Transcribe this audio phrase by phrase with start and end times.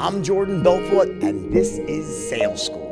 [0.00, 2.88] I'm Jordan Belfort, and this is Sales School.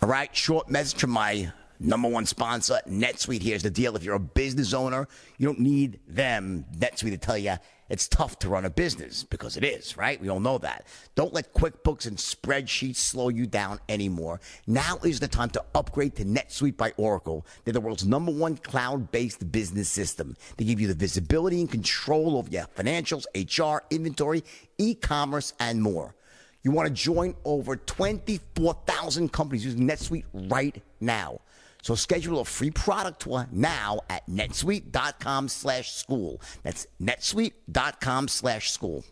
[0.00, 3.42] All right, short message from my number one sponsor, NetSuite.
[3.42, 3.96] Here's the deal.
[3.96, 7.56] If you're a business owner, you don't need them, NetSuite, to tell you
[7.88, 10.20] it's tough to run a business because it is, right?
[10.20, 10.86] We all know that.
[11.14, 14.40] Don't let QuickBooks and spreadsheets slow you down anymore.
[14.66, 17.46] Now is the time to upgrade to NetSuite by Oracle.
[17.64, 20.36] They're the world's number one cloud based business system.
[20.56, 24.44] They give you the visibility and control over your financials, HR, inventory,
[24.76, 26.14] e commerce, and more.
[26.62, 31.40] You want to join over 24,000 companies using NetSuite right now.
[31.82, 36.40] So schedule a free product tour now at netsuite.com slash school.
[36.62, 39.04] That's netsuite.com slash school.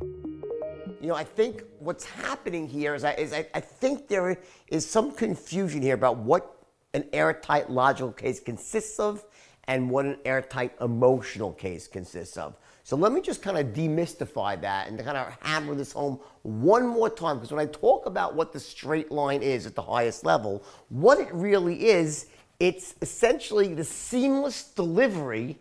[0.00, 4.88] You know, I think what's happening here is, I, is I, I think there is
[4.88, 6.64] some confusion here about what
[6.94, 9.24] an airtight logical case consists of
[9.68, 12.56] and what an airtight emotional case consists of.
[12.82, 16.86] So let me just kind of demystify that and kind of hammer this home one
[16.86, 20.24] more time because when I talk about what the straight line is at the highest
[20.24, 22.26] level, what it really is,
[22.60, 25.58] it's essentially the seamless delivery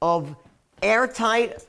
[0.00, 0.34] of
[0.82, 1.66] airtight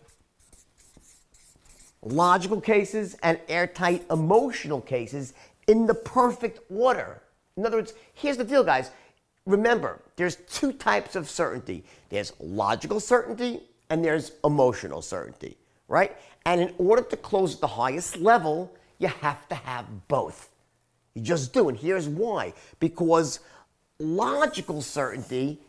[2.02, 5.34] logical cases and airtight emotional cases
[5.68, 7.22] in the perfect order.
[7.56, 8.92] In other words, here's the deal, guys.
[9.46, 11.84] Remember, there's two types of certainty.
[12.10, 16.16] There's logical certainty and there's emotional certainty, right?
[16.46, 20.50] And in order to close at the highest level, you have to have both.
[21.14, 21.70] You just do.
[21.70, 23.40] And here's why because
[24.00, 25.60] logical certainty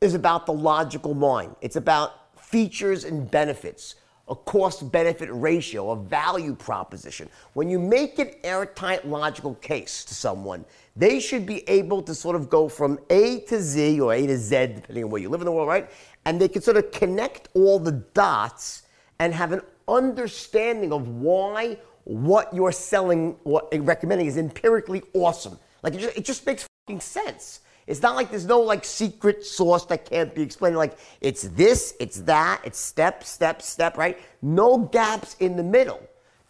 [0.00, 3.94] is about the logical mind, it's about features and benefits.
[4.28, 7.28] A cost benefit ratio, a value proposition.
[7.54, 10.64] When you make an airtight logical case to someone,
[10.96, 14.36] they should be able to sort of go from A to Z or A to
[14.36, 15.88] Z, depending on where you live in the world, right?
[16.28, 18.82] and they can sort of connect all the dots
[19.18, 25.58] and have an understanding of why what you're selling or recommending is empirically awesome.
[25.82, 27.60] Like it just, it just makes fucking sense.
[27.88, 30.76] It's not like there's no like secret sauce that can't be explained.
[30.76, 34.18] Like it's this, it's that, it's step, step, step, right?
[34.42, 36.00] No gaps in the middle.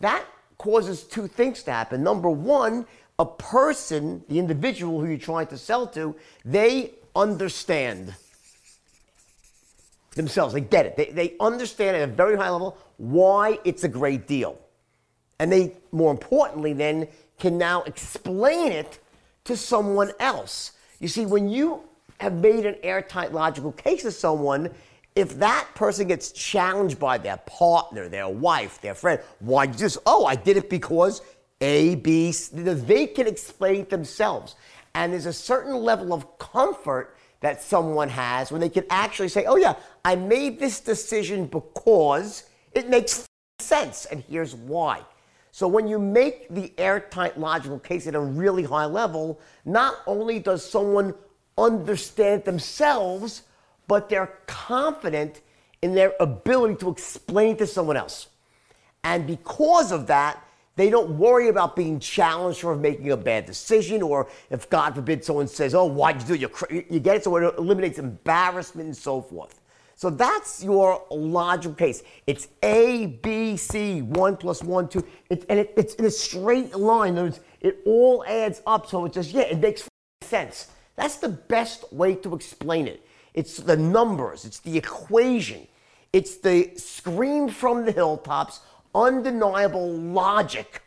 [0.00, 0.24] That
[0.58, 2.02] causes two things to happen.
[2.02, 2.86] Number one,
[3.20, 8.14] a person, the individual who you're trying to sell to, they understand
[10.16, 10.54] themselves.
[10.54, 10.96] They get it.
[10.96, 14.58] They, they understand at a very high level why it's a great deal.
[15.38, 17.06] And they, more importantly, then
[17.38, 18.98] can now explain it
[19.44, 20.72] to someone else.
[21.00, 21.82] You see, when you
[22.20, 24.70] have made an airtight logical case to someone,
[25.14, 30.26] if that person gets challenged by their partner, their wife, their friend, why just, oh,
[30.26, 31.22] I did it because
[31.60, 34.56] A, B, C, they can explain it themselves.
[34.94, 39.44] And there's a certain level of comfort that someone has when they can actually say,
[39.44, 43.26] oh, yeah, I made this decision because it makes
[43.60, 45.02] sense, and here's why.
[45.58, 50.38] So when you make the airtight logical case at a really high level, not only
[50.38, 51.14] does someone
[51.58, 53.42] understand themselves,
[53.88, 55.40] but they're confident
[55.82, 58.28] in their ability to explain to someone else.
[59.02, 60.44] And because of that,
[60.76, 65.24] they don't worry about being challenged or making a bad decision, or if God forbid
[65.24, 68.96] someone says, "Oh, why'd you do it?" You get it, so it eliminates embarrassment and
[68.96, 69.60] so forth.
[69.98, 72.04] So that's your logical case.
[72.28, 76.72] It's A, B, C, one plus one, two, it, and it, it's in a straight
[76.76, 77.16] line.
[77.16, 78.86] Words, it all adds up.
[78.86, 79.88] So it just yeah, it makes
[80.20, 80.68] sense.
[80.94, 83.04] That's the best way to explain it.
[83.34, 84.44] It's the numbers.
[84.44, 85.66] It's the equation.
[86.12, 88.60] It's the scream from the hilltops
[88.94, 90.80] undeniable logic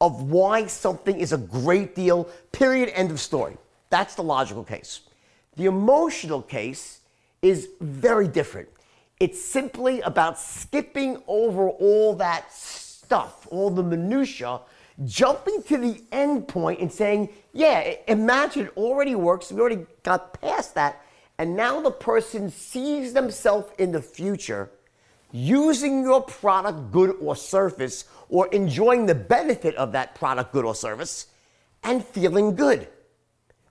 [0.00, 3.56] of why something is a great deal, period, end of story.
[3.90, 5.02] That's the logical case.
[5.54, 7.02] The emotional case
[7.46, 8.68] is very different.
[9.20, 14.60] It's simply about skipping over all that stuff, all the minutia,
[15.04, 19.52] jumping to the end point and saying, yeah, imagine it already works.
[19.52, 21.02] We already got past that.
[21.38, 24.70] And now the person sees themselves in the future
[25.30, 30.74] using your product, good, or service, or enjoying the benefit of that product, good, or
[30.74, 31.26] service,
[31.84, 32.88] and feeling good.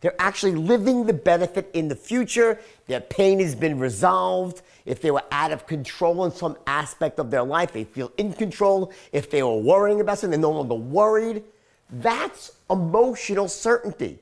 [0.05, 2.59] They're actually living the benefit in the future.
[2.85, 4.61] Their pain has been resolved.
[4.85, 8.31] If they were out of control in some aspect of their life, they feel in
[8.31, 8.93] control.
[9.11, 11.43] If they were worrying about something, they're no longer worried.
[11.89, 14.19] That's emotional certainty.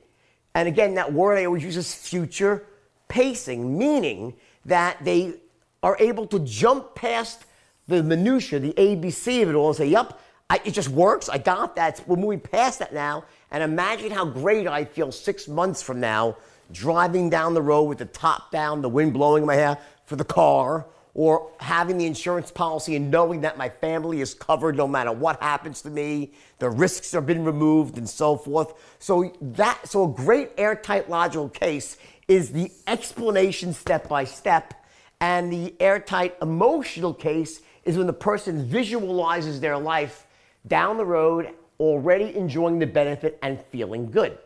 [0.54, 2.64] And again, that word I always use is future
[3.08, 4.32] pacing, meaning
[4.64, 5.34] that they
[5.82, 7.44] are able to jump past
[7.88, 11.28] the minutia, the ABC of it all, and say, "Yep, I, it just works.
[11.28, 12.02] I got that.
[12.06, 13.24] We're moving past that now."
[13.54, 16.38] And imagine how great I feel six months from now,
[16.72, 20.16] driving down the road with the top down, the wind blowing in my hair for
[20.16, 24.88] the car, or having the insurance policy and knowing that my family is covered no
[24.88, 28.74] matter what happens to me, the risks have been removed and so forth.
[28.98, 31.96] So that so a great airtight logical case
[32.26, 34.84] is the explanation step by step
[35.20, 40.26] and the airtight emotional case is when the person visualizes their life
[40.66, 44.38] down the road already enjoying the benefit and feeling good.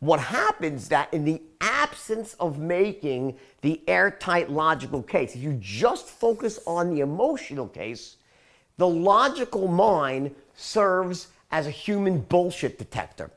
[0.00, 6.06] What happens that in the absence of making the airtight logical case, if you just
[6.08, 8.16] focus on the emotional case,
[8.78, 13.30] the logical mind serves as a human bullshit detector.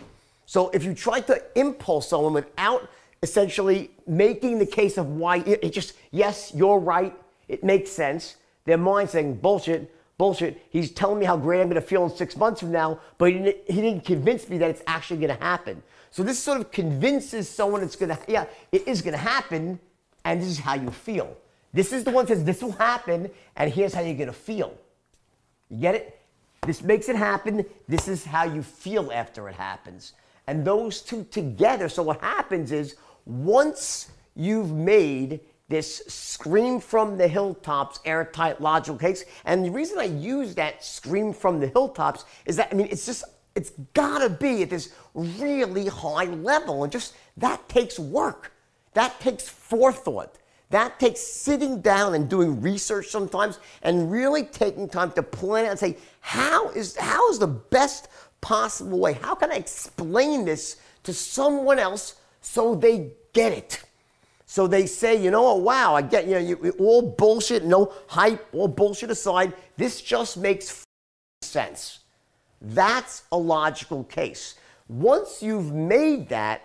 [0.46, 2.90] So if you try to impulse someone without
[3.22, 7.16] essentially making the case of why it, just, yes, you're right,
[7.48, 8.36] it makes sense,
[8.66, 10.66] their mind saying, bullshit, bullshit.
[10.70, 13.32] He's telling me how great I'm going to feel in six months from now, but
[13.32, 15.84] he didn't, he didn't convince me that it's actually going to happen.
[16.12, 19.80] So this sort of convinces someone it's going to, yeah, it is going to happen,
[20.24, 21.36] and this is how you feel.
[21.74, 24.34] This is the one that says this will happen, and here's how you're going to
[24.34, 24.74] feel.
[25.70, 26.22] You get it?
[26.66, 27.66] This makes it happen.
[27.88, 30.14] This is how you feel after it happens.
[30.48, 32.96] And those two together, so what happens is
[33.26, 40.06] once you've made this scream from the hilltops airtight logical case, and the reason I
[40.06, 43.24] use that scream from the hilltops is that, I mean, it's just
[43.56, 46.84] it's got to be at this really high level.
[46.84, 48.52] And just that takes work.
[48.94, 50.38] That takes forethought.
[50.72, 55.72] That takes sitting down and doing research sometimes and really taking time to plan out
[55.72, 58.10] and say, how is, how is the best
[58.42, 59.14] possible way?
[59.14, 63.84] How can I explain this to someone else so they get it?
[64.46, 67.92] So they say, you know, oh, wow, I get, you know, you, all bullshit, no
[68.08, 70.84] hype, all bullshit aside, this just makes
[71.42, 72.00] sense.
[72.62, 74.56] That's a logical case.
[74.88, 76.62] Once you've made that,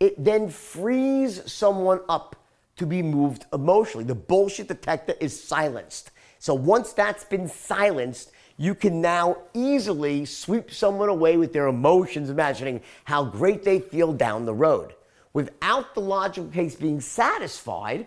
[0.00, 2.36] it then frees someone up
[2.76, 4.04] to be moved emotionally.
[4.04, 6.10] The bullshit detector is silenced.
[6.38, 12.28] So once that's been silenced, you can now easily sweep someone away with their emotions,
[12.28, 14.94] imagining how great they feel down the road.
[15.32, 18.06] Without the logical case being satisfied,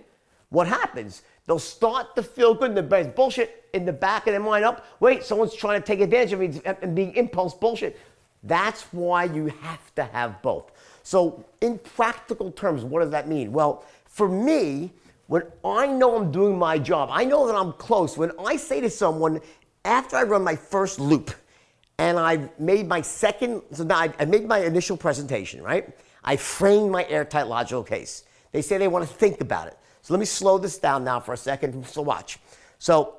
[0.49, 1.23] what happens?
[1.45, 2.77] They'll start to feel good.
[2.77, 4.85] And the bullshit in the back of their mind up.
[4.99, 7.99] Wait, someone's trying to take advantage of me uh, and being impulse bullshit.
[8.43, 10.71] That's why you have to have both.
[11.03, 13.51] So, in practical terms, what does that mean?
[13.51, 14.91] Well, for me,
[15.27, 18.17] when I know I'm doing my job, I know that I'm close.
[18.17, 19.41] When I say to someone,
[19.85, 21.31] after I run my first loop,
[21.97, 25.89] and I've made my second, so now I made my initial presentation, right?
[26.23, 28.23] I framed my airtight logical case.
[28.51, 29.77] They say they want to think about it.
[30.01, 31.85] So let me slow this down now for a second.
[31.87, 32.39] So watch.
[32.79, 33.15] So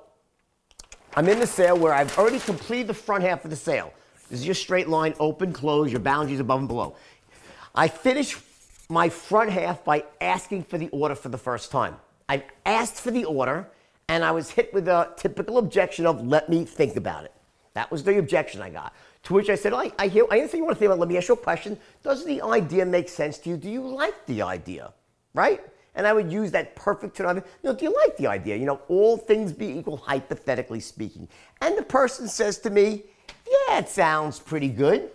[1.16, 3.92] I'm in the sale where I've already completed the front half of the sale.
[4.28, 6.96] This is your straight line, open, close, your boundaries above and below.
[7.74, 8.38] I finish
[8.88, 11.96] my front half by asking for the order for the first time.
[12.28, 13.68] I've asked for the order
[14.08, 17.32] and I was hit with a typical objection of let me think about it.
[17.74, 18.94] That was the objection I got.
[19.24, 20.98] To which I said, I, I hear, I understand you want to think about.
[20.98, 21.78] Let me ask you a question.
[22.02, 23.56] Does the idea make sense to you?
[23.56, 24.92] Do you like the idea?
[25.32, 25.60] Right?
[25.94, 27.36] And I would use that perfect term.
[27.36, 28.56] You know, do you like the idea?
[28.56, 31.28] You know, all things be equal, hypothetically speaking.
[31.60, 33.04] And the person says to me,
[33.68, 35.10] yeah, it sounds pretty good.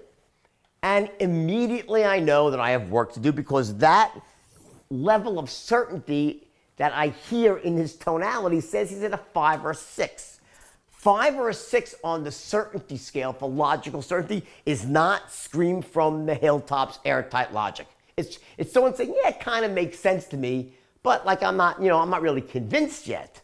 [0.82, 4.14] And immediately I know that I have work to do because that
[4.90, 6.48] level of certainty
[6.78, 10.39] that I hear in his tonality says he's at a five or six.
[11.00, 16.26] Five or a six on the certainty scale for logical certainty is not scream from
[16.26, 17.88] the hilltops airtight logic.
[18.18, 21.56] It's, it's someone saying, yeah, it kind of makes sense to me, but like I'm
[21.56, 23.42] not, you know, I'm not really convinced yet.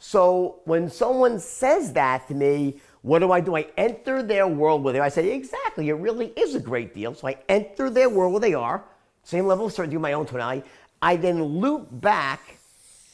[0.00, 3.56] So when someone says that to me, what do I do?
[3.56, 5.04] I enter their world where they are.
[5.04, 7.14] I say, exactly, it really is a great deal.
[7.14, 8.82] So I enter their world where they are,
[9.22, 10.66] same level of certainty, my own tonality.
[11.00, 12.58] I then loop back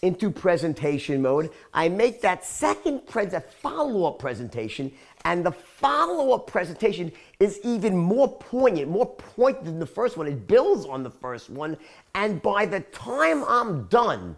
[0.02, 1.50] into presentation mode.
[1.72, 4.92] I make that second follow-up presentation,
[5.24, 10.26] and the follow-up presentation is even more poignant, more pointed than the first one.
[10.26, 11.76] It builds on the first one.
[12.14, 14.36] And by the time I'm done,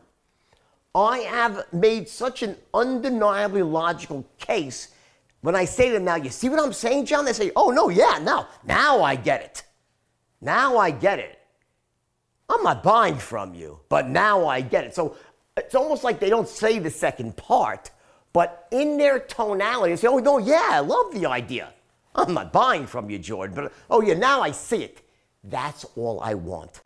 [0.94, 4.88] I have made such an undeniably logical case.
[5.40, 7.24] When I say to them now, you see what I'm saying, John?
[7.24, 9.62] They say, oh, no, yeah, now, now I get it.
[10.40, 11.38] Now I get it.
[12.48, 14.94] I'm not buying from you, but now I get it.
[14.94, 15.16] So
[15.56, 17.90] it's almost like they don't say the second part
[18.34, 21.72] but in their tonality, they say, oh, no, yeah, I love the idea.
[22.16, 25.00] I'm not buying from you, Jordan, but oh, yeah, now I see it.
[25.44, 26.80] That's all I want.